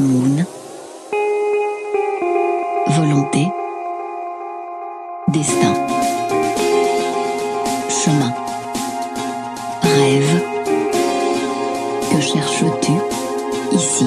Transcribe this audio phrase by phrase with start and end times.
[0.00, 0.44] Moon.
[2.88, 3.46] Volonté.
[5.28, 5.74] Destin.
[7.88, 8.32] Chemin.
[9.82, 10.42] Rêve.
[12.10, 12.92] Que cherches-tu
[13.72, 14.06] ici?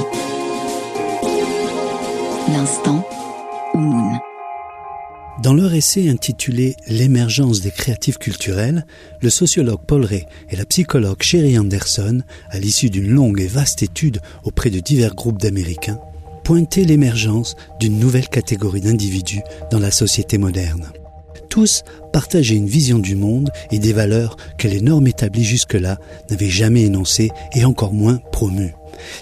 [5.48, 8.86] Dans leur essai intitulé L'émergence des créatifs culturels,
[9.22, 13.82] le sociologue Paul Ray et la psychologue Sherry Anderson, à l'issue d'une longue et vaste
[13.82, 16.02] étude auprès de divers groupes d'Américains,
[16.44, 19.40] pointaient l'émergence d'une nouvelle catégorie d'individus
[19.72, 20.92] dans la société moderne.
[21.50, 25.98] Tous partageaient une vision du monde et des valeurs que les normes établies jusque-là
[26.30, 28.74] n'avaient jamais énoncées et encore moins promues.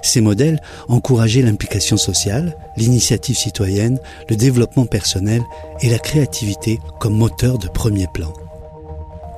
[0.02, 5.42] Ces modèles encourageaient l'implication sociale, l'initiative citoyenne, le développement personnel
[5.82, 8.34] et la créativité comme moteur de premier plan.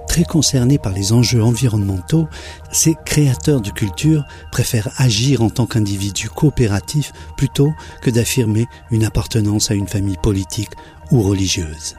[0.08, 2.28] Très concernés par les enjeux environnementaux,
[2.72, 9.70] ces créateurs de culture préfèrent agir en tant qu'individus coopératifs plutôt que d'affirmer une appartenance
[9.70, 10.72] à une famille politique
[11.12, 11.96] ou religieuse.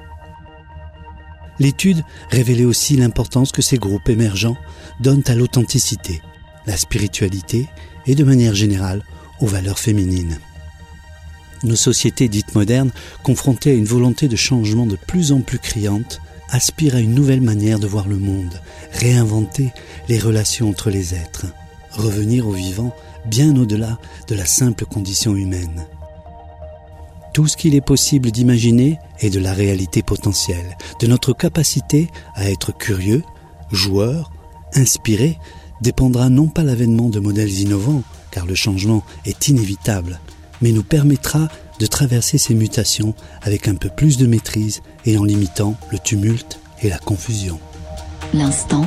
[1.61, 4.57] L'étude révélait aussi l'importance que ces groupes émergents
[5.01, 6.23] donnent à l'authenticité,
[6.67, 7.69] la spiritualité
[8.09, 9.05] et de manière générale
[9.41, 10.39] aux valeurs féminines.
[11.63, 12.91] Nos sociétés dites modernes,
[13.23, 17.41] confrontées à une volonté de changement de plus en plus criante, aspirent à une nouvelle
[17.41, 18.61] manière de voir le monde,
[18.93, 19.73] réinventer
[20.09, 21.47] les relations entre les êtres,
[21.93, 22.95] revenir au vivant
[23.27, 25.87] bien au-delà de la simple condition humaine.
[27.35, 32.51] Tout ce qu'il est possible d'imaginer est de la réalité potentielle, de notre capacité à
[32.51, 33.23] être curieux,
[33.71, 34.33] joueur,
[34.75, 35.39] inspiré
[35.81, 40.21] dépendra non pas l'avènement de modèles innovants, car le changement est inévitable,
[40.61, 41.49] mais nous permettra
[41.79, 46.61] de traverser ces mutations avec un peu plus de maîtrise et en limitant le tumulte
[46.83, 47.61] et la confusion.
[48.35, 48.87] L'instant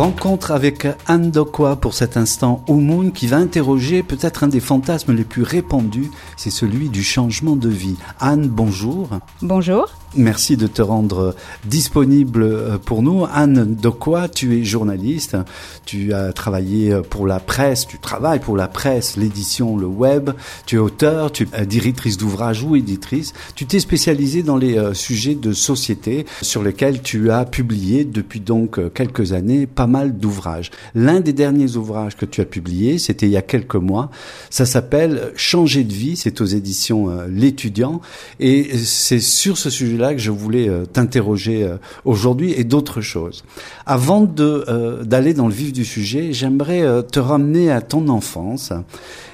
[0.00, 2.64] Rencontre avec Anne Dokwa pour cet instant.
[2.68, 7.54] Moon qui va interroger peut-être un des fantasmes les plus répandus, c'est celui du changement
[7.54, 7.96] de vie.
[8.18, 9.10] Anne, bonjour.
[9.42, 9.90] Bonjour.
[10.16, 11.36] Merci de te rendre
[11.66, 13.26] disponible euh, pour nous.
[13.30, 15.36] Anne Dokwa, tu es journaliste,
[15.84, 20.30] tu as travaillé pour la presse, tu travailles pour la presse, l'édition, le web,
[20.64, 23.34] tu es auteur, tu es directrice d'ouvrage ou éditrice.
[23.54, 28.40] Tu t'es spécialisée dans les euh, sujets de société sur lesquels tu as publié depuis
[28.40, 30.70] donc euh, quelques années pas mal d'ouvrages.
[30.94, 34.10] L'un des derniers ouvrages que tu as publié, c'était il y a quelques mois,
[34.48, 38.00] ça s'appelle Changer de vie, c'est aux éditions L'étudiant
[38.38, 43.00] et c'est sur ce sujet là que je voulais euh, t'interroger euh, aujourd'hui et d'autres
[43.00, 43.44] choses.
[43.86, 48.72] Avant de euh, d'aller dans le vif du sujet, j'aimerais te ramener à ton enfance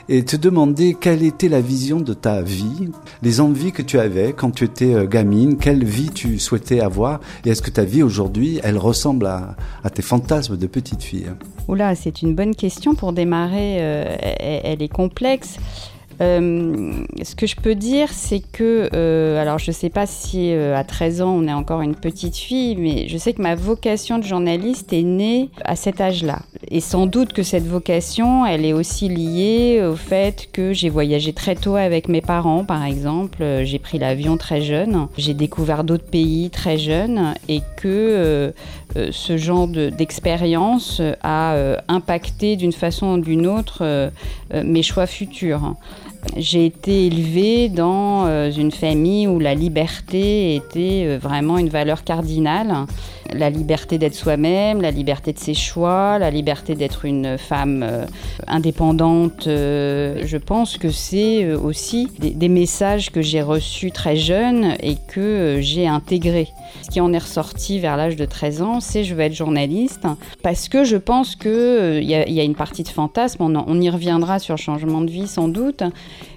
[0.09, 2.91] et te demander quelle était la vision de ta vie,
[3.23, 7.51] les envies que tu avais quand tu étais gamine, quelle vie tu souhaitais avoir, et
[7.51, 9.57] est-ce que ta vie aujourd'hui, elle ressemble à,
[9.93, 11.27] tes fantasmes de petite fille?
[11.67, 13.79] Oula, c'est une bonne question pour démarrer,
[14.39, 15.57] elle est complexe.
[16.21, 20.53] Euh, ce que je peux dire, c'est que, euh, alors je ne sais pas si
[20.53, 23.55] euh, à 13 ans on est encore une petite fille, mais je sais que ma
[23.55, 26.41] vocation de journaliste est née à cet âge-là.
[26.71, 31.33] Et sans doute que cette vocation, elle est aussi liée au fait que j'ai voyagé
[31.33, 33.45] très tôt avec mes parents, par exemple.
[33.65, 38.53] J'ai pris l'avion très jeune, j'ai découvert d'autres pays très jeune, et que
[38.95, 44.11] ce genre d'expérience a impacté d'une façon ou d'une autre
[44.53, 45.75] mes choix futurs.
[46.37, 52.05] J'ai été élevée dans euh, une famille où la liberté était euh, vraiment une valeur
[52.05, 52.87] cardinale.
[53.33, 58.07] La liberté d'être soi-même, la liberté de ses choix, la liberté d'être une femme euh,
[58.47, 59.45] indépendante.
[59.47, 65.87] Je pense que c'est aussi des messages que j'ai reçus très jeune et que j'ai
[65.87, 66.49] intégrés.
[66.83, 70.07] Ce qui en est ressorti vers l'âge de 13 ans, c'est je veux être journaliste
[70.43, 74.39] parce que je pense qu'il y, a une partie de fantasme, on, on y reviendra
[74.39, 75.83] sur changement de vie sans doute,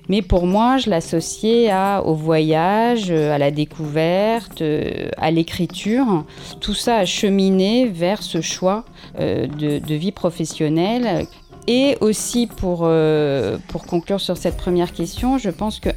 [0.09, 1.71] mais pour moi, je l'associais
[2.03, 6.25] au voyage, à la découverte, euh, à l'écriture.
[6.59, 8.85] Tout ça a cheminé vers ce choix
[9.19, 11.27] euh, de, vie professionnelle.
[11.67, 15.89] Et aussi, pour, euh, pour conclure sur cette première question, je pense que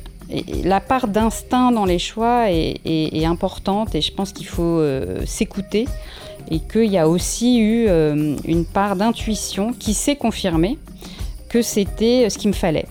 [0.63, 4.83] la part d'instinct dans les choix est, importante et je pense qu'il faut
[5.27, 5.87] s'écouter
[6.51, 10.79] et qu'il y a aussi eu une part d'intuition qui s'est confirmée
[11.51, 12.87] que c'était ce qu'il me fallait.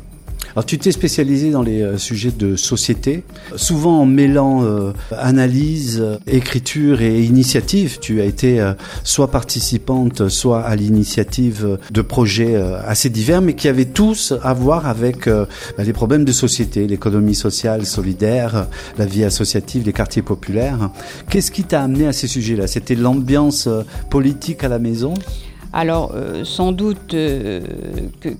[0.55, 3.23] Alors tu t'es spécialisé dans les euh, sujets de société,
[3.55, 7.99] souvent en mêlant euh, analyse, écriture et initiative.
[7.99, 12.55] Tu as été euh, soit participante, soit à l'initiative de projets
[12.85, 15.47] assez divers, mais qui avaient tous à voir avec bah,
[15.79, 18.67] les problèmes de société, l'économie sociale, solidaire,
[18.97, 20.89] la vie associative, les quartiers populaires.
[21.29, 22.67] Qu'est-ce qui t'a amené à ces sujets-là?
[22.67, 23.69] C'était l'ambiance
[24.09, 25.13] politique à la maison?
[25.73, 27.61] Alors, euh, sans doute euh,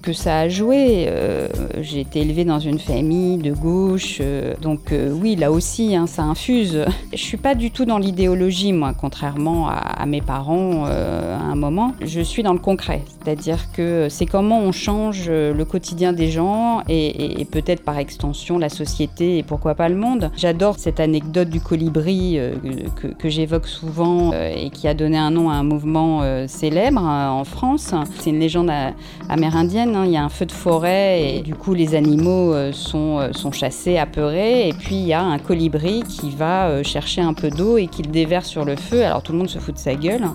[0.01, 1.05] que, ça a joué.
[1.07, 1.47] Euh,
[1.79, 4.21] j'ai été élevée dans une famille de gauche,
[4.61, 6.85] donc oui, là aussi, hein, ça infuse.
[7.13, 11.93] Je suis pas du tout dans l'idéologie, moi, contrairement à, mes parents à un moment.
[12.03, 16.81] Je suis dans le concret, c'est-à-dire que c'est comment on change le quotidien des gens
[16.89, 20.31] et, peut-être par extension la société et pourquoi pas le monde.
[20.37, 22.39] J'adore cette anecdote du colibri
[22.95, 27.43] que, que j'évoque souvent et qui a donné un nom à un mouvement célèbre en
[27.43, 27.93] France.
[28.19, 28.71] C'est une légende
[29.29, 29.95] amérindienne.
[29.95, 30.05] Hein.
[30.05, 33.31] Il y a un feu de forêt et du coup les animaux euh, sont, euh,
[33.33, 34.67] sont chassés, apeurés.
[34.67, 38.03] Et puis il y a un colibri qui va chercher un peu d'eau et qui
[38.03, 39.03] le déverse sur le feu.
[39.03, 40.27] Alors tout le monde se fout de sa gueule.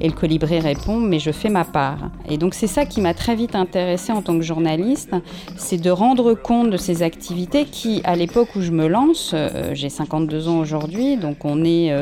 [0.00, 2.10] Et le colibri répond Mais je fais ma part.
[2.28, 5.14] Et donc c'est ça qui m'a très vite intéressée en tant que journaliste
[5.56, 9.34] c'est de rendre compte de ces activités qui, à l'époque où je me lance,
[9.72, 11.92] j'ai 52 ans aujourd'hui, donc on est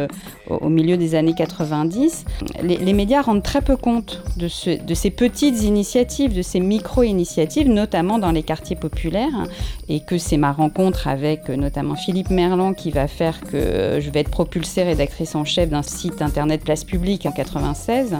[0.49, 2.25] au milieu des années 90,
[2.63, 8.19] les, les médias rendent très peu compte de, ces petites initiatives, de ces micro-initiatives, notamment
[8.19, 9.47] dans les quartiers populaires,
[9.89, 14.01] et que c'est ma rencontre avec euh, notamment Philippe Merlan qui va faire que euh,
[14.01, 18.17] je vais être propulsée rédactrice en chef d'un site internet Place Publique en 96,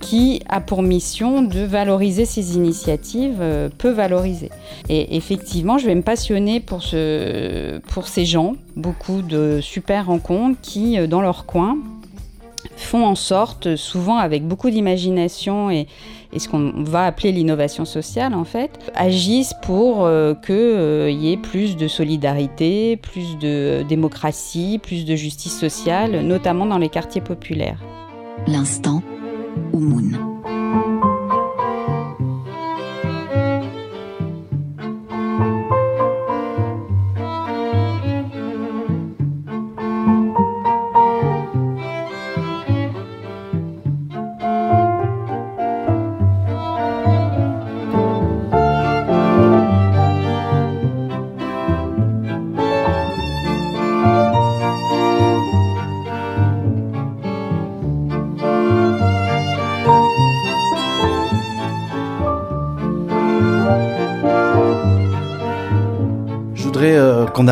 [0.00, 4.50] qui a pour mission de valoriser ces initiatives euh, peu valorisées.
[4.88, 11.20] Et effectivement, je vais me passionner pour ces gens, beaucoup de super rencontres qui, dans
[11.20, 11.78] leur coin,
[12.76, 15.86] font en sorte, souvent avec beaucoup d'imagination et,
[16.36, 21.36] ce qu'on va appeler l'innovation sociale en fait, agissent pour euh, qu'il euh, y ait
[21.36, 27.78] plus de solidarité, plus de démocratie, plus de justice sociale, notamment dans les quartiers populaires.
[28.46, 29.02] L'instant
[29.74, 30.31] Oumoun.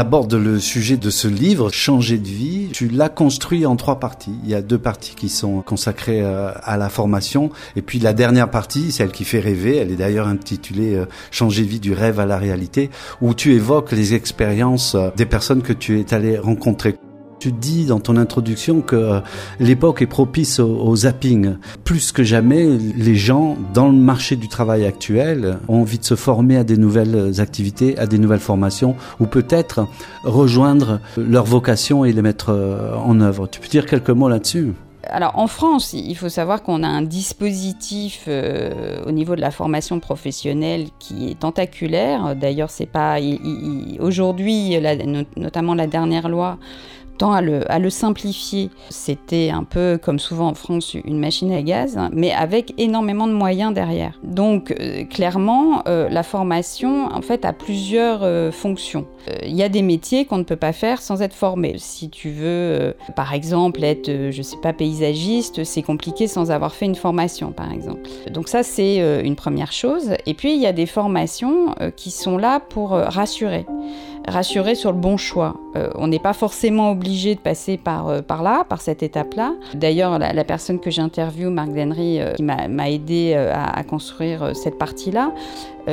[0.00, 2.70] Aborde le sujet de ce livre, Changer de vie.
[2.72, 4.32] Tu l'as construit en trois parties.
[4.44, 7.50] Il y a deux parties qui sont consacrées euh, à la formation.
[7.76, 11.64] Et puis la dernière partie, celle qui fait rêver, elle est d'ailleurs intitulée euh, Changer
[11.64, 12.88] de vie du rêve à la réalité,
[13.20, 16.96] où tu évoques les expériences euh, des personnes que tu es allé rencontrer.
[17.40, 19.20] Tu dis dans ton introduction que euh,
[19.60, 21.56] l'époque est propice au, zapping.
[21.84, 26.16] Plus que jamais, les gens dans le marché du travail actuel ont envie de se
[26.16, 29.88] former à des nouvelles activités, à des nouvelles formations, ou peut-être
[30.22, 33.46] rejoindre leur vocation et les mettre euh, en œuvre.
[33.46, 34.74] Tu peux dire quelques mots là-dessus?
[35.04, 39.50] Alors en France, il faut savoir qu'on a un dispositif euh, au niveau de la
[39.50, 42.36] formation professionnelle qui est tentaculaire.
[42.36, 43.16] D'ailleurs, c'est pas
[43.98, 44.78] aujourd'hui,
[45.36, 46.58] notamment la dernière loi
[47.28, 47.40] à
[47.78, 48.70] le, simplifier.
[48.88, 53.32] C'était un peu, comme souvent en France, une machine à gaz, mais avec énormément de
[53.32, 54.18] moyens derrière.
[54.22, 59.06] Donc, euh, clairement, euh, la formation, en fait, a plusieurs euh, fonctions.
[59.44, 61.74] Il y a des métiers qu'on ne peut pas faire sans être formé.
[61.78, 66.86] Si tu veux, par exemple, être, je sais pas, paysagiste, c'est compliqué sans avoir fait
[66.86, 68.08] une formation, par exemple.
[68.30, 70.14] Donc ça, c'est une première chose.
[70.24, 73.66] Et puis, il y a des formations qui sont là pour rassurer
[74.30, 75.56] rassurer sur le bon choix.
[75.76, 79.54] Euh, on n'est pas forcément obligé de passer par, euh, par là, par cette étape-là.
[79.74, 85.32] D'ailleurs, la, personne que j'interviewe, Marc Denry, euh, qui m'a aidé à, construire cette partie-là,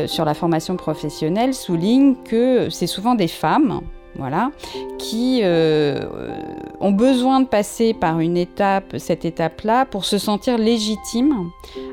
[0.06, 3.82] sur la formation professionnelle, souligne que c'est souvent des femmes
[4.16, 4.52] voilà,
[4.98, 11.50] qui ont besoin de passer par une étape, cette étape-là, pour se sentir légitimes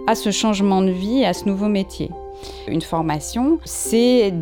[0.07, 2.11] à ce changement de vie, à ce nouveau métier.
[2.67, 4.33] Une formation, c'est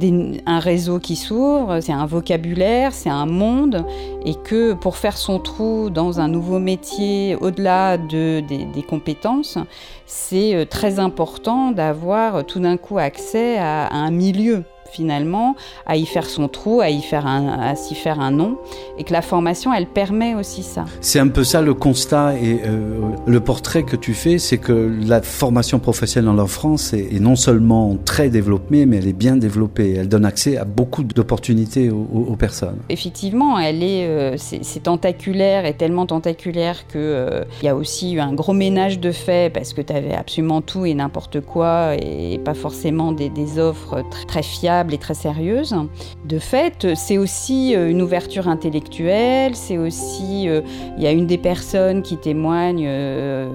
[0.46, 3.84] un réseau qui s'ouvre, c'est un vocabulaire, c'est un monde,
[4.24, 9.58] et que pour faire son trou dans un nouveau métier, au-delà des, compétences,
[10.06, 15.56] c'est euh, très important d'avoir tout d'un coup accès à, un milieu finalement
[15.86, 18.58] à y faire son trou, à y faire un, à s'y faire un nom,
[18.98, 20.84] et que la formation, elle permet aussi ça.
[21.00, 24.92] C'est un peu ça le constat et euh, le portrait que tu fais, c'est que
[25.06, 29.94] la formation professionnelle en France est, non seulement très développée, mais elle est bien développée.
[29.94, 32.78] Elle donne accès à beaucoup d'opportunités aux, personnes.
[32.88, 38.12] Effectivement, elle est, euh, c'est tentaculaire et tellement tentaculaire que euh, il y a aussi
[38.12, 41.94] eu un gros ménage de faits parce que tu avais absolument tout et n'importe quoi
[41.94, 45.76] et pas forcément des, des offres très, très fiables et très sérieuses.
[46.24, 52.02] De fait, c'est aussi une ouverture intellectuelle, c'est aussi, il y a une des personnes
[52.02, 52.88] qui témoigne,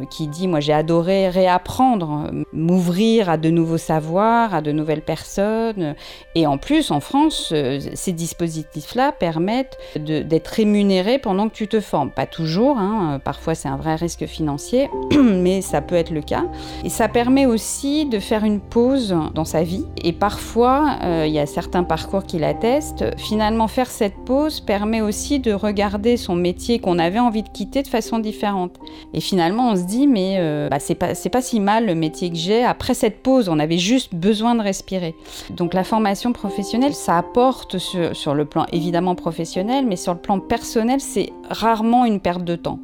[0.10, 5.96] qui dit, moi j'ai adoré réapprendre, m'ouvrir à de nouveaux savoirs, à de nouvelles personnes.
[6.36, 11.80] Et en plus, en France, euh, ces dispositifs-là permettent d'être rémunérés pendant que tu te
[11.80, 12.12] formes.
[12.12, 16.46] Pas toujours, hein, parfois c'est un vrai risque financier, mais ça peut être le cas.
[16.84, 19.86] Et ça permet aussi de faire une pause dans sa vie.
[20.04, 25.02] Et parfois, euh, il y a certains parcours qui l'attestent, finalement faire cette pause permet
[25.02, 28.76] aussi de regarder son métier qu'on avait envie de quitter de façon différente.
[29.14, 32.36] Et finalement, on se dit, mais euh, bah, c'est pas, si mal le métier que
[32.36, 32.64] j'ai.
[32.64, 35.16] Après cette pause, on avait juste besoin de respirer.
[35.50, 40.40] Donc la formation professionnelle, ça apporte sur, le plan évidemment professionnel, mais sur le plan
[40.40, 42.80] personnel, c'est rarement une perte de temps.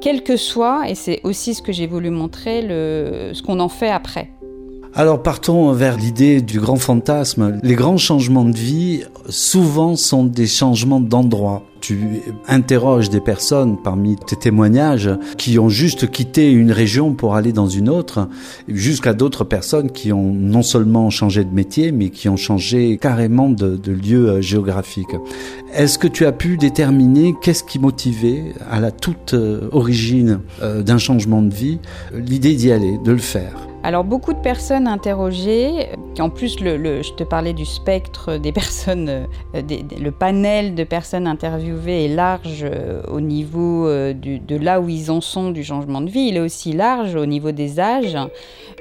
[0.00, 3.90] Quel que soit, et c'est aussi ce que j'ai voulu montrer, ce qu'on en fait
[3.90, 4.32] après.
[4.94, 7.58] Alors partons vers l'idée du grand fantasme.
[7.62, 11.62] Les grands changements de vie, souvent, sont des changements d'endroit.
[11.80, 17.52] Tu interroges des personnes parmi tes témoignages qui ont juste quitté une région pour aller
[17.52, 18.28] dans une autre,
[18.68, 23.48] jusqu'à d'autres personnes qui ont non seulement changé de métier, mais qui ont changé carrément
[23.48, 25.16] de, lieu euh, géographique.
[25.72, 30.82] Est-ce que tu as pu déterminer qu'est-ce qui motivait à la toute euh, origine euh,
[30.82, 31.78] d'un changement de vie?
[32.14, 35.88] L'idée d'y aller, de le faire alors beaucoup de personnes interrogées,
[36.20, 39.62] en plus le, je te parlais du spectre des personnes, euh,
[40.00, 45.10] le panel de personnes interviewées est large euh, au niveau euh, de là où ils
[45.10, 48.16] en sont du changement de vie, il est aussi large au niveau des âges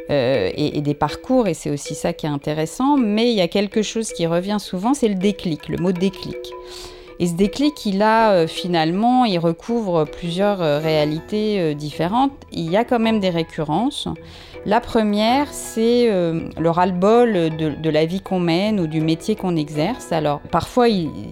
[0.09, 3.47] et, et, des parcours, et c'est aussi ça qui est intéressant, mais il y a
[3.47, 6.37] quelque chose qui revient souvent, c'est le déclic, le mot déclic.
[7.19, 12.33] Et ce déclic, il a finalement, il recouvre plusieurs réalités différentes.
[12.51, 14.09] Il y a quand même des récurrences.
[14.63, 19.55] La première, c'est euh, le ras-le-bol de, la vie qu'on mène ou du métier qu'on
[19.55, 20.11] exerce.
[20.11, 20.85] Alors, parfois,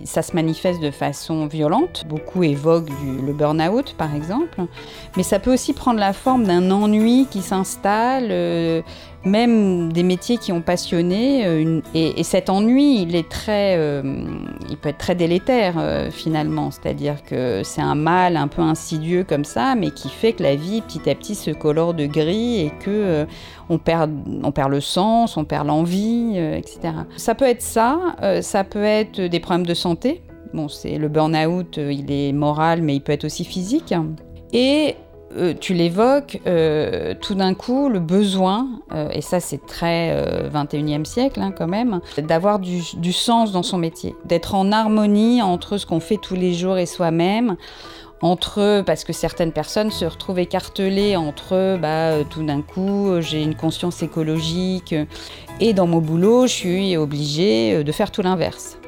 [0.04, 2.06] ça se manifeste de façon violente.
[2.10, 2.90] Beaucoup évoquent
[3.24, 4.60] le burn-out, par exemple.
[5.16, 8.82] Mais ça peut aussi prendre la forme d'un ennui qui s'installe, euh,
[9.26, 11.46] même des métiers qui ont passionné.
[11.46, 14.02] Euh, et, cet ennui, il est très, euh,
[14.70, 16.72] il peut être très délétère euh, finalement.
[16.72, 20.56] C'est-à-dire que c'est un mal un peu insidieux comme ça, mais qui fait que la
[20.56, 23.26] vie petit à petit se colore de gris et que
[23.70, 24.12] on perd,
[24.44, 26.94] on perd le sens, on perd l'envie, etc.
[27.18, 28.16] Ça peut être ça.
[28.42, 30.24] ça peut être des problèmes de santé.
[30.54, 33.94] Bon, c'est le burn-out, il est moral, mais il peut être aussi physique.
[34.54, 34.96] Et
[35.38, 41.06] euh, tu l'évoques, euh, tout d'un coup, le besoin, euh, et ça c'est très 21e
[41.06, 45.86] siècle hein, quand même, d'avoir du, sens dans son métier, d'être en harmonie entre ce
[45.86, 47.58] qu'on fait tous les jours et soi-même,
[48.22, 53.56] entre, parce que certaines personnes se retrouvent écartelées entre, bah, tout d'un coup, j'ai une
[53.56, 54.96] conscience écologique,
[55.60, 58.80] et dans mon boulot, je suis obligée de faire tout l'inverse.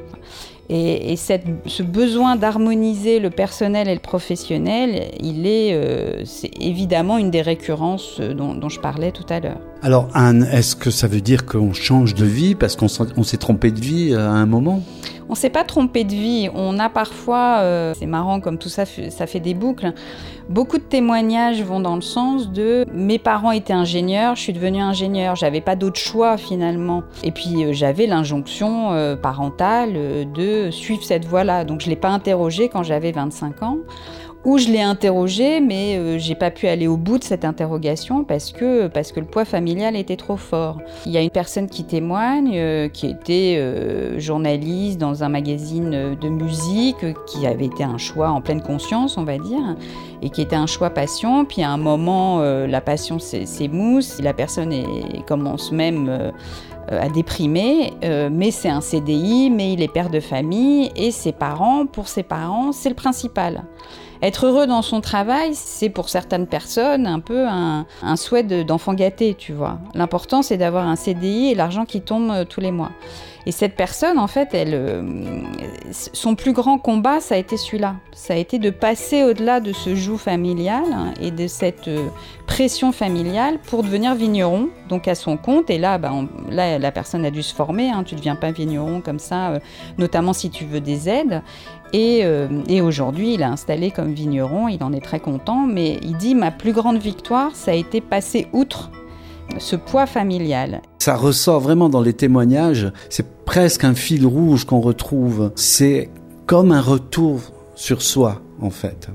[0.68, 7.30] Et, ce besoin d'harmoniser le personnel et le professionnel, il est, euh, c'est évidemment une
[7.30, 9.60] des récurrences euh, dont, je parlais tout à l'heure.
[9.82, 13.70] Alors Anne, est-ce que ça veut dire qu'on change de vie parce qu'on s'est trompé
[13.70, 14.80] de vie euh, à un moment?
[15.28, 16.48] On s'est pas trompé de vie.
[16.54, 19.94] On a parfois, c'est marrant comme tout ça, ça fait des boucles.
[20.48, 24.80] Beaucoup de témoignages vont dans le sens de mes parents étaient ingénieurs, je suis devenue
[24.80, 27.04] ingénieur, j'avais pas d'autre choix finalement.
[27.22, 31.64] Et puis euh, j'avais l'injonction euh, parentale euh, de suivre cette voie-là.
[31.64, 33.78] Donc je l'ai pas interrogé quand j'avais 25 ans
[34.44, 38.24] où je l'ai interrogé, mais euh, j'ai pas pu aller au bout de cette interrogation
[38.24, 40.78] parce que, parce que le poids familial était trop fort.
[41.06, 46.16] Il y a une personne qui témoigne, euh, qui était euh, journaliste dans un magazine
[46.20, 49.76] de musique, qui avait été un choix en pleine conscience, on va dire,
[50.22, 51.44] et qui était un choix passion.
[51.44, 54.72] Puis à un moment, la passion s'émousse, la personne
[55.26, 56.32] commence même
[56.88, 57.92] à déprimer,
[58.30, 62.22] mais c'est un CDI, mais il est père de famille, et ses parents, pour ses
[62.22, 63.64] parents, c'est le principal.
[64.22, 69.34] Être heureux dans son travail, c'est pour certaines personnes un peu un, souhait d'enfant gâté,
[69.36, 69.80] tu vois.
[69.94, 72.92] L'important, c'est d'avoir un CDI et l'argent qui tombe euh, tous les mois.
[73.46, 75.02] Et cette personne, en fait, elle, euh,
[75.90, 77.96] son plus grand combat, ça a été celui-là.
[78.12, 80.84] Ça a été de passer au-delà de ce joug familial
[81.20, 82.06] et de cette euh,
[82.46, 85.68] pression familiale pour devenir vigneron, donc à son compte.
[85.68, 86.12] Et là, bah,
[86.48, 87.90] la personne a dû se former.
[87.90, 88.04] Hein.
[88.04, 89.58] tu ne deviens pas vigneron comme ça,
[89.98, 91.42] notamment si tu veux des aides.
[91.92, 95.98] Et, euh, et aujourd'hui, il est installé comme vigneron, il en est très content, mais
[96.02, 98.90] il dit ma plus grande victoire, ça a été passer outre
[99.58, 100.80] ce poids familial.
[100.98, 105.52] Ça ressort vraiment dans les témoignages, c'est presque un fil rouge qu'on retrouve.
[105.56, 106.10] C'est
[106.46, 107.40] comme un retour
[107.74, 109.08] sur soi, en fait.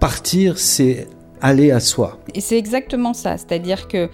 [0.00, 1.08] Partir, c'est
[1.40, 2.18] aller à soi.
[2.34, 4.08] Et c'est exactement ça, c'est-à-dire que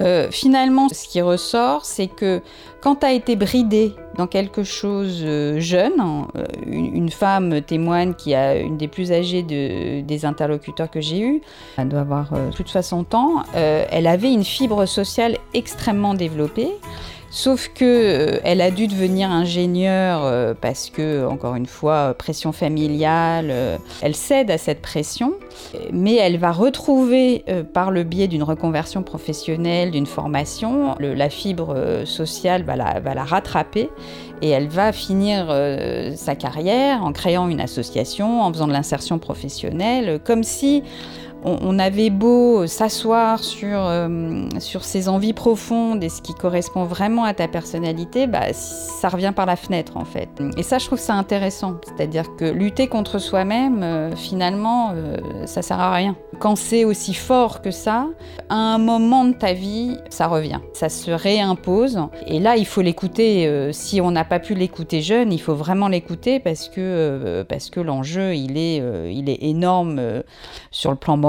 [0.00, 2.42] euh, finalement, ce qui ressort, c'est que
[2.80, 5.94] quand tu as été bridé dans quelque chose euh, jeune,
[6.36, 11.40] euh, une, femme témoigne qui a une des plus âgées des interlocuteurs que j'ai eus,
[11.78, 16.70] elle doit avoir de 60 ans, elle avait une fibre sociale extrêmement développée.
[17.30, 22.52] Sauf que euh, elle a dû devenir ingénieure euh, parce que, encore une fois, pression
[22.52, 25.34] familiale, euh, elle cède à cette pression,
[25.92, 32.62] mais elle va retrouver par le biais d'une reconversion professionnelle, d'une formation, la fibre sociale
[32.62, 33.88] va la, rattraper
[34.42, 35.46] et elle va finir
[36.14, 40.82] sa carrière en créant une association, en faisant de l'insertion professionnelle, comme si
[41.44, 47.24] on, avait beau s'asseoir sur, euh, sur ses envies profondes et ce qui correspond vraiment
[47.24, 50.28] à ta personnalité, bah, ça revient par la fenêtre en fait.
[50.56, 51.76] Et ça, je trouve ça intéressant.
[51.84, 55.16] C'est-à-dire que lutter contre soi-même, euh, finalement, euh,
[55.46, 56.16] ça sert à rien.
[56.38, 58.08] Quand c'est aussi fort que ça,
[58.48, 60.60] à un moment de ta vie, ça revient.
[60.72, 62.00] Ça se réimpose.
[62.26, 63.70] Et là, il faut l'écouter.
[63.72, 68.34] si on n'a pas pu l'écouter jeune, il faut vraiment l'écouter parce que, que l'enjeu,
[68.34, 70.22] il est, il est énorme
[70.70, 71.25] sur le plan moral,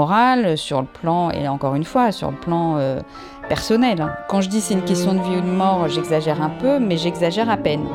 [0.56, 3.00] sur le plan, et encore une fois, sur le plan euh,
[3.48, 4.06] personnel.
[4.28, 6.96] Quand je dis c'est une question de vie ou de mort, j'exagère un peu, mais
[6.96, 7.86] j'exagère à peine.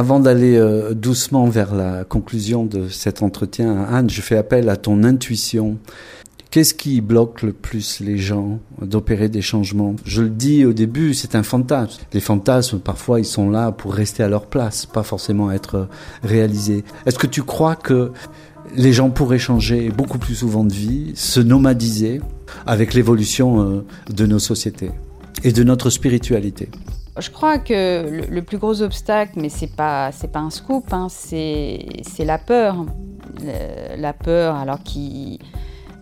[0.00, 4.78] Avant d'aller euh, doucement vers la conclusion de cet entretien, Anne, je fais appel à
[4.78, 5.76] ton intuition.
[6.50, 9.96] Qu'est-ce qui bloque le plus les gens d'opérer des changements?
[10.06, 12.00] Je le dis au début, c'est un fantasme.
[12.14, 15.86] Les fantasmes, parfois, ils sont là pour rester à leur place, pas forcément être
[16.22, 16.82] réalisés.
[17.04, 18.10] Est-ce que tu crois que
[18.74, 22.22] les gens pourraient changer beaucoup plus souvent de vie, se nomadiser
[22.64, 24.92] avec l'évolution euh, de nos sociétés
[25.44, 26.70] et de notre spiritualité?
[27.20, 31.08] Je crois que le, plus gros obstacle, mais c'est pas c'est pas un scoop, hein,
[31.08, 31.84] c'est
[32.18, 32.84] la peur,
[33.96, 35.38] la peur alors qui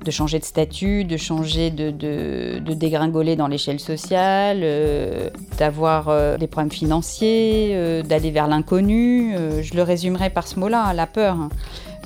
[0.04, 5.28] de changer de statut, de changer de, de, dégringoler dans l'échelle sociale, euh,
[5.59, 9.35] d'avoir euh, des problèmes financiers, euh, d'aller vers l'inconnu.
[9.62, 11.37] je le résumerai par ce mot-là, la peur.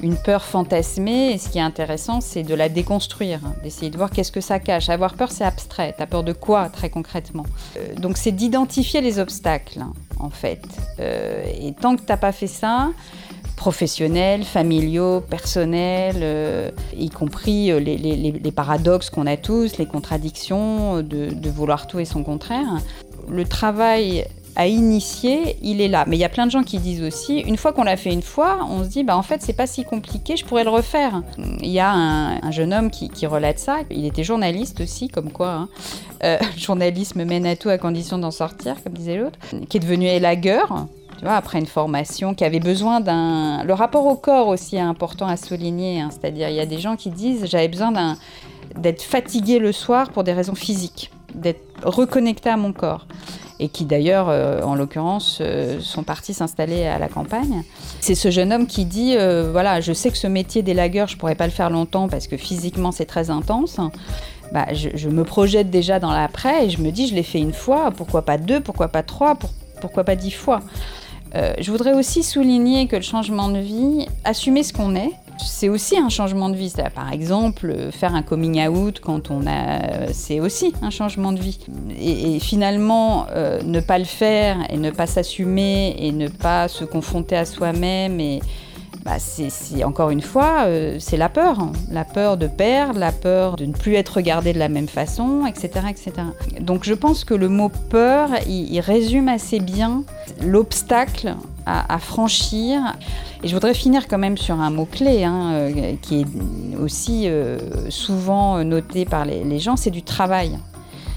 [0.02, 1.32] Une peur fantasmée.
[1.32, 4.58] Et ce qui est intéressant, c'est de la déconstruire, d'essayer de voir qu'est-ce que ça
[4.58, 4.88] cache.
[4.88, 5.94] Avoir peur, c'est abstrait.
[5.96, 7.46] T'as peur de quoi, très concrètement?
[7.76, 9.80] Euh, Donc, c'est d'identifier les obstacles,
[10.18, 10.62] en fait.
[10.98, 12.90] Euh, et tant que t'as pas fait ça,
[13.56, 21.86] professionnels, familiaux, personnels, euh, y compris les, paradoxes qu'on a tous, les contradictions de vouloir
[21.86, 22.80] tout et son contraire.
[23.28, 26.04] Le travail à initier, il est là.
[26.06, 28.12] Mais il y a plein de gens qui disent aussi, une fois qu'on l'a fait
[28.12, 30.70] une fois, on se dit, bah en fait, c'est pas si compliqué, je pourrais le
[30.70, 31.22] refaire.
[31.60, 33.78] Il y a un, jeune homme qui, relate ça.
[33.90, 35.50] Il était journaliste aussi, comme quoi.
[35.50, 35.68] Hein.
[36.24, 39.38] Euh, journalisme mène à tout à condition d'en sortir, comme disait l'autre.
[39.68, 40.86] Qui est devenu élagueur.
[41.18, 43.64] Tu vois, après une formation, qui avait besoin d'un.
[43.64, 46.00] Le rapport au corps aussi est important à souligner.
[46.00, 46.10] Hein.
[46.10, 48.16] C'est-à-dire, il y a des gens qui disent, j'avais besoin
[48.76, 53.06] d'être fatigué le soir pour des raisons physiques, d'être reconnecté à mon corps
[53.62, 57.62] et qui d'ailleurs, euh, en l'occurrence, euh, sont partis s'installer à la campagne.
[58.00, 61.16] C'est ce jeune homme qui dit, euh, voilà, je sais que ce métier d'élagueur, je
[61.16, 63.78] pourrais pas le faire longtemps parce que physiquement c'est très intense.
[64.52, 67.54] Bah, je, me projette déjà dans l'après et je me dis, je l'ai fait une
[67.54, 69.38] fois, pourquoi pas deux, pourquoi pas trois,
[69.80, 70.60] pourquoi pas dix fois.
[71.34, 75.98] je voudrais aussi souligner que le changement de vie, assumer ce qu'on est, c'est aussi
[75.98, 76.72] un changement de vie.
[76.94, 81.58] Par exemple, faire un coming out quand on a, c'est aussi un changement de vie.
[81.98, 86.84] Et, finalement, euh, ne pas le faire et ne pas s'assumer et ne pas se
[86.84, 88.40] confronter à soi-même et
[89.04, 91.58] bah, c'est encore une fois, euh, c'est la peur.
[91.58, 91.72] Hein.
[91.90, 95.44] La peur de perdre, la peur de ne plus être regardé de la même façon,
[95.46, 95.86] etc.
[95.90, 96.12] etc.
[96.60, 100.04] Donc je pense que le mot peur, il résume assez bien
[100.40, 101.34] l'obstacle
[101.66, 102.80] à, franchir.
[103.42, 105.70] Et je voudrais finir quand même sur un mot-clé hein,
[106.00, 107.28] qui est aussi
[107.88, 110.58] souvent noté par les gens, c'est du travail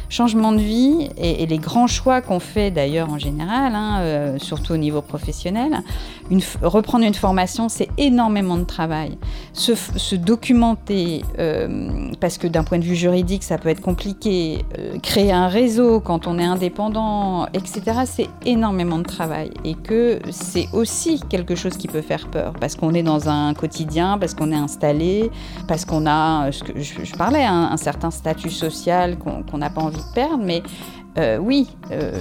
[0.09, 4.73] changement de vie et, les grands choix qu'on fait d'ailleurs en général, hein, euh, surtout
[4.73, 5.81] au niveau professionnel,
[6.61, 9.17] reprendre une formation, c'est énormément de travail.
[9.53, 14.97] Se, documenter, euh, parce que d'un point de vue juridique, ça peut être compliqué, euh,
[14.99, 19.51] créer un réseau quand on est indépendant, etc., c'est énormément de travail.
[19.63, 23.53] Et que c'est aussi quelque chose qui peut faire peur, parce qu'on est dans un
[23.53, 25.29] quotidien, parce qu'on est installé,
[25.67, 29.97] parce qu'on a, que je, parlais, hein, un certain statut social qu'on n'a pas envie
[29.97, 30.63] de perdre, mais
[31.17, 31.67] euh, oui,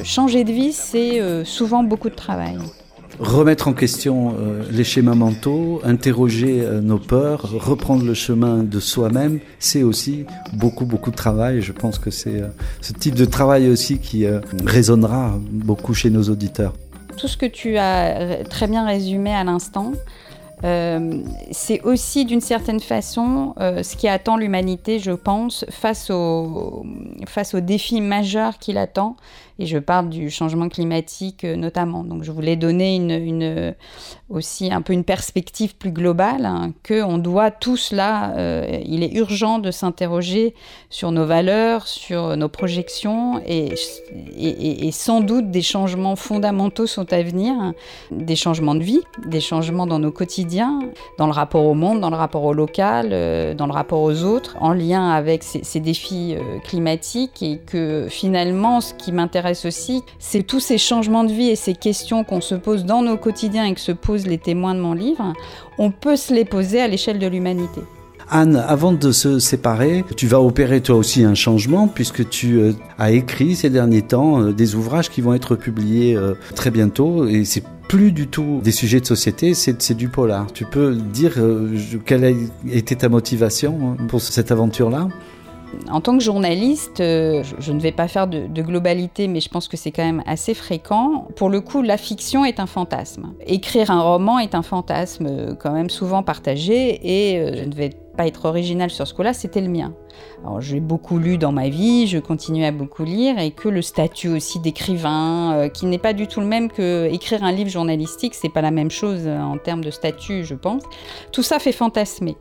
[0.04, 2.58] changer de vie, c'est souvent beaucoup de travail
[3.18, 8.80] remettre en question euh, les schémas mentaux, interroger euh, nos peurs, reprendre le chemin de
[8.80, 11.60] soi-même, c'est aussi beaucoup, beaucoup de travail.
[11.62, 12.48] Je pense que c'est euh,
[12.80, 14.26] ce type de travail aussi qui
[14.64, 16.72] résonnera beaucoup chez nos auditeurs.
[17.16, 19.92] Tout ce que tu as très bien résumé à l'instant,
[20.62, 26.84] c'est aussi d'une certaine façon ce qui attend l'humanité, je pense, face, au,
[27.26, 29.16] face aux défis majeurs qu'il attend
[29.58, 32.04] et je parle du changement climatique euh, notamment.
[32.04, 33.74] Donc je voulais donner une,
[34.28, 39.12] aussi un peu une perspective plus globale, hein, qu'on doit tous là, euh, il est
[39.14, 40.54] urgent de s'interroger
[40.90, 43.74] sur nos valeurs, sur nos projections, et,
[44.36, 47.54] et, sans doute des changements fondamentaux sont à venir,
[48.10, 50.43] des changements de vie, des changements dans nos quotidiens,
[51.18, 54.22] dans le rapport au monde, dans le rapport au local, euh, dans le rapport aux
[54.22, 60.42] autres, en lien avec ces, défis climatiques, et que finalement ce qui m'intéresse aussi, c'est
[60.42, 63.74] tous ces changements de vie et ces questions qu'on se pose dans nos quotidiens et
[63.74, 65.32] que se posent les témoins de mon livre,
[65.78, 67.82] on peut se les poser à l'échelle de l'humanité.
[68.30, 72.72] Anne, avant de se séparer, tu vas opérer toi aussi un changement puisque tu euh,
[72.98, 77.26] as écrit ces derniers temps euh, des ouvrages qui vont être publiés euh, très bientôt
[77.26, 80.52] et c'est plus du tout des sujets de société, c'est du polar.
[80.52, 81.34] Tu peux dire
[82.04, 82.30] quelle a
[82.70, 85.08] été ta motivation pour cette aventure-là?
[85.90, 89.68] En tant que journaliste, euh, je ne vais pas faire de, globalité, mais je pense
[89.68, 91.28] que c'est quand même assez fréquent.
[91.36, 93.32] Pour le coup, la fiction est un fantasme.
[93.46, 97.74] Écrire un roman est un fantasme euh, quand même souvent partagé, et euh, je ne
[97.74, 99.92] vais pas être original sur ce coup-là, c'était le mien.
[100.60, 104.28] J'ai beaucoup lu dans ma vie, je continue à beaucoup lire, et que le statut
[104.28, 108.34] aussi d'écrivain, euh, qui n'est pas du tout le même que écrire un livre journalistique,
[108.34, 110.82] c'est pas la même chose euh, en termes de statut, je pense.
[111.32, 112.36] Tout ça fait fantasmer.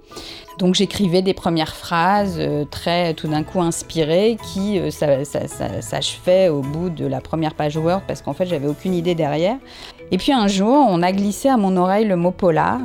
[0.60, 6.90] Donc j'écrivais des premières phrases euh, très tout d'un coup inspirées qui s'achevaient au bout
[6.90, 9.58] de la première page Word parce qu'en fait j'avais aucune idée derrière.
[10.12, 12.80] Et puis un jour, on a glissé à mon oreille le mot polar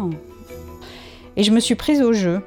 [1.36, 2.42] et je me suis prise au jeu.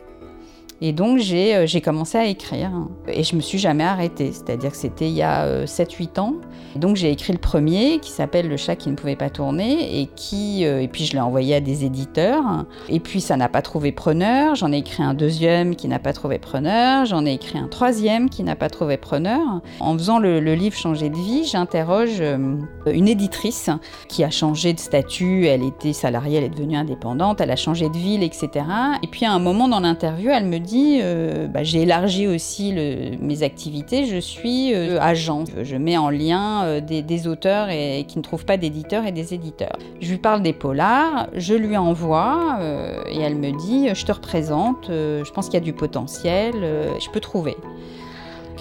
[0.83, 2.71] Et donc euh, j'ai commencé à écrire
[3.07, 4.31] et je me suis jamais arrêtée.
[4.31, 6.33] C'est-à-dire que c'était il y a 7-8 euh, ans.
[6.75, 10.07] Donc j'ai écrit le premier qui s'appelle Le chat qui ne pouvait pas tourner et
[10.07, 12.65] qui euh, et puis je l'ai envoyé à des éditeurs.
[12.89, 14.55] Et puis ça n'a pas trouvé preneur.
[14.55, 17.05] J'en ai écrit un deuxième qui n'a pas trouvé preneur.
[17.05, 19.61] J'en ai écrit un troisième qui n'a pas trouvé preneur.
[19.79, 22.23] En faisant le, livre Changer de vie, j'interroge
[22.87, 23.69] une éditrice
[24.07, 25.45] qui a changé de statut.
[25.45, 27.39] Elle était salariée, elle est devenue indépendante.
[27.39, 28.49] Elle a changé de ville, etc.
[29.03, 32.73] Et puis à un moment dans l'interview, elle me dit euh, bah, j'ai élargi aussi
[32.73, 35.45] mes activités, je suis euh, agent.
[35.61, 39.33] Je mets en lien euh, des, auteurs et, qui ne trouvent pas d'éditeurs et des
[39.33, 39.77] éditeurs.
[39.99, 42.59] Je lui parle des polars, je lui envoie
[43.09, 47.09] et elle me dit, je te représente, je pense qu'il y a du potentiel, je
[47.11, 47.55] peux trouver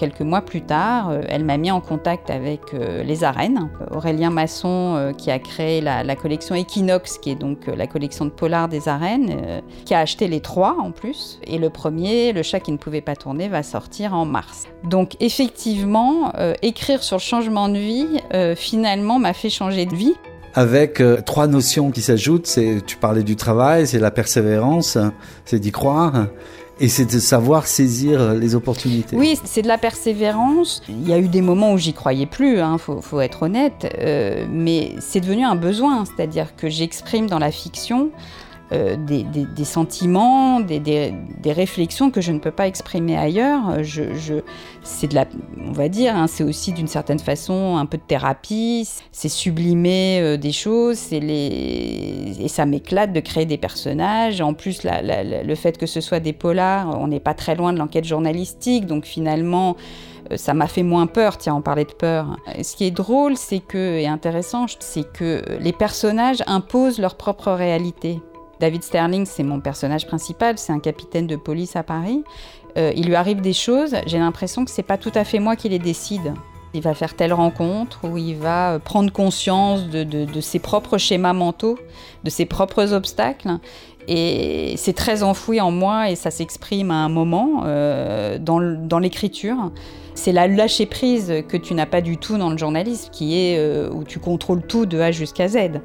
[0.01, 3.69] quelques mois plus tard, euh, elle m'a mis en contact avec euh, les arènes.
[3.91, 8.31] Aurélien Masson, euh, qui a créé la, collection Equinox, qui est donc la collection de
[8.31, 11.39] polar des arènes, qui a acheté les trois en plus.
[11.45, 14.65] Et le premier, Le chat qui ne pouvait pas tourner, va sortir en mars.
[14.83, 18.19] Donc effectivement, écrire sur le changement de vie,
[18.55, 20.15] finalement, m'a fait changer de vie
[20.53, 22.47] avec trois notions qui s'ajoutent.
[22.47, 24.97] C'est, tu parlais du travail, c'est la persévérance,
[25.45, 26.27] c'est d'y croire,
[26.81, 29.15] et c'est de savoir saisir les opportunités.
[29.15, 30.81] Oui, c'est de la persévérance.
[30.89, 33.87] Il y a eu des moments où j'y croyais plus, il hein, faut, être honnête,
[33.99, 38.09] euh, mais c'est devenu un besoin, c'est-à-dire que j'exprime dans la fiction
[38.73, 41.13] euh, des, sentiments, des,
[41.45, 43.77] réflexions que je ne peux pas exprimer ailleurs.
[44.83, 45.25] C'est de la,
[45.59, 48.87] on va dire, hein, c'est aussi d'une certaine façon un peu de thérapie.
[49.11, 54.39] C'est sublimer euh, des choses, et ça m'éclate de créer des personnages.
[54.39, 57.77] En plus, le fait que ce soit des polars, on n'est pas très loin de
[57.77, 59.75] l'enquête journalistique, donc finalement
[60.31, 62.37] euh, ça m'a fait moins peur, tiens, on parlait de peur.
[62.63, 67.51] Ce qui est drôle, c'est que, et intéressant, c'est que les personnages imposent leur propre
[67.51, 68.21] réalité.
[68.61, 72.23] David Sterling, c'est mon personnage principal, c'est un capitaine de police à Paris.
[72.77, 75.55] Euh, il lui arrive des choses, j'ai l'impression que c'est pas tout à fait moi
[75.55, 76.35] qui les décide.
[76.75, 81.77] Il va faire telle rencontre où il va prendre conscience de, ses propres schémas mentaux,
[82.23, 83.57] de ses propres obstacles
[84.07, 89.71] et c'est très enfoui en moi et ça s'exprime à un moment euh, dans, l'écriture.
[90.13, 93.57] C'est la lâcher prise que tu n'as pas du tout dans le journalisme, qui est
[93.57, 95.81] euh, où tu contrôles tout de A jusqu'à Z.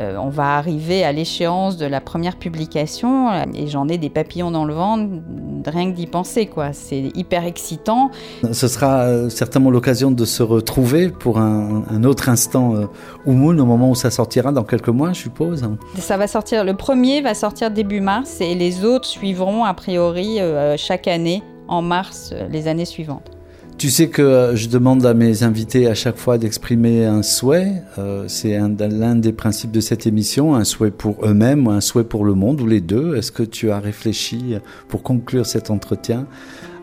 [0.00, 4.50] Euh, on va arriver à l'échéance de la première publication et j'en ai des papillons
[4.50, 5.22] dans le ventre
[5.66, 6.72] rien que d'y penser quoi.
[6.72, 8.10] C'est hyper excitant.
[8.52, 12.86] Ce sera euh, certainement l'occasion de se retrouver pour un, autre instant euh,
[13.26, 15.68] au moment où ça sortira dans quelques mois, je suppose.
[15.98, 16.64] Ça va sortir.
[16.64, 21.42] Le premier va sortir début mars et les autres suivront a priori euh, chaque année
[21.66, 23.37] en mars les années suivantes.
[23.78, 27.84] Tu sais que euh, je demande à mes invités à chaque fois d'exprimer un souhait.
[27.96, 32.02] Euh, c'est l'un des principes de cette émission, un souhait pour eux-mêmes ou un souhait
[32.02, 33.14] pour le monde, ou les deux.
[33.14, 34.56] Est-ce que tu as réfléchi
[34.88, 36.26] pour conclure cet entretien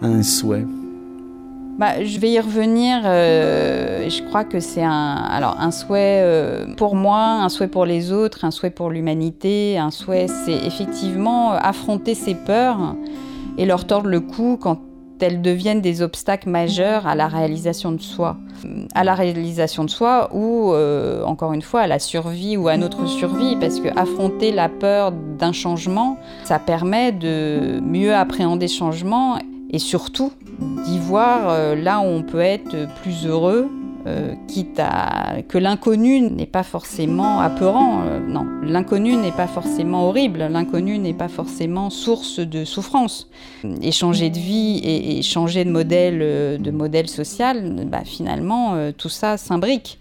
[0.01, 0.65] à un souhait?
[1.77, 3.01] Bah, je vais y revenir.
[3.03, 8.13] Euh, je crois que c'est un, alors un souhait pour moi, un souhait pour les
[8.13, 9.77] autres, un souhait pour l'humanité.
[9.77, 12.95] Un souhait, c'est effectivement affronter ses peurs
[13.57, 14.79] et leur tordre le cou quand
[15.21, 18.37] elles deviennent des obstacles majeurs à la réalisation de soi.
[18.93, 22.77] À la réalisation de soi ou, euh, encore une fois, à la survie ou à
[22.77, 28.77] notre survie, parce que affronter la peur d'un changement, ça permet de mieux appréhender ce
[28.77, 29.37] changement
[29.69, 30.31] et surtout
[30.85, 33.69] d'y voir euh, là où on peut être plus heureux
[34.07, 38.01] euh, quitte à que l'inconnu n'est pas forcément apeurant.
[38.05, 43.29] Euh, non, l'inconnu n'est pas forcément horrible, l'inconnu n'est pas forcément source de souffrance.
[43.81, 49.09] Et changer de vie et, changer de modèle, euh, de modèle social, bah, finalement, tout
[49.09, 49.99] ça s'imbrique.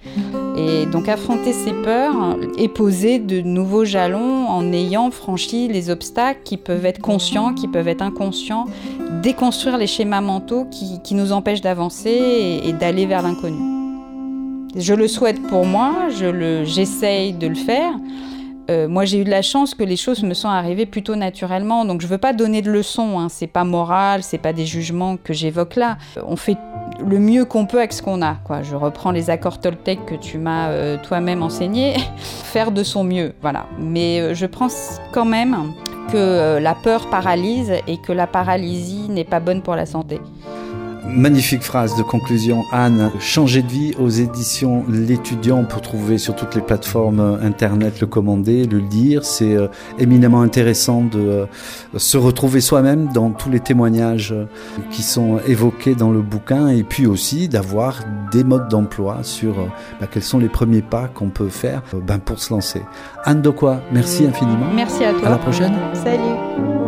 [0.57, 6.41] Et donc affronter ses peurs et poser de nouveaux jalons en ayant franchi les obstacles
[6.45, 8.67] qui peuvent être conscients, qui peuvent être inconscients,
[9.23, 13.74] déconstruire les schémas mentaux qui, nous empêchent d'avancer et d'aller vers l'inconnu.
[14.77, 17.93] Je le souhaite pour moi, je j'essaye de le faire.
[18.71, 21.85] Euh, moi, j'ai eu de la chance que les choses me sont arrivées plutôt naturellement,
[21.85, 23.21] donc je veux pas donner de leçons.
[23.21, 23.29] Hein.
[23.29, 25.99] C'est pas moral, c'est pas des jugements que j'évoque là.
[26.27, 26.57] On fait
[27.07, 28.37] le mieux qu'on peut avec ce qu'on a.
[28.45, 28.63] Quoi.
[28.63, 31.95] Je reprends les accords Toltec que tu m'as euh, toi-même enseigné.
[32.17, 33.67] Faire de son mieux, voilà.
[33.79, 35.57] Mais euh, je pense quand même
[36.11, 40.21] que la peur paralyse et que la paralysie n'est pas bonne pour la santé.
[41.07, 43.11] Magnifique phrase de conclusion, Anne.
[43.21, 48.07] Changer de vie aux éditions L'étudiant pour trouver sur toutes les plateformes euh, internet le
[48.07, 49.25] commander, le lire.
[49.25, 51.47] C'est euh, éminemment intéressant de euh,
[51.97, 54.35] se retrouver soi-même dans tous les témoignages
[54.91, 58.01] qui sont évoqués dans le bouquin et puis aussi d'avoir
[58.33, 59.55] des modes d'emploi sur
[60.01, 62.83] bah, quels sont les premiers pas qu'on peut faire ben, pour se lancer.
[63.25, 63.81] Anne quoi?
[63.93, 64.67] Merci infiniment.
[64.75, 65.27] Merci à toi.
[65.29, 65.75] À la prochaine.
[65.93, 66.84] Salut.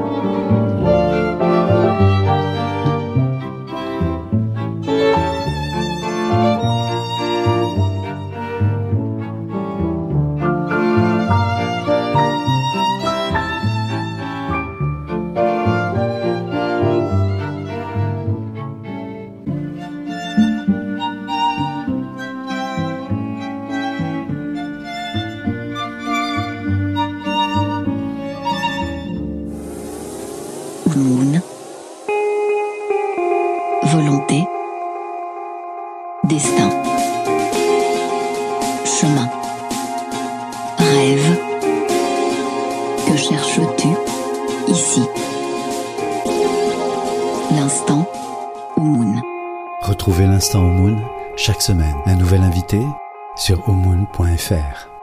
[54.36, 54.95] Retrouvez